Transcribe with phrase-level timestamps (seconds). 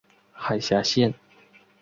[0.33, 1.13] 海峡线。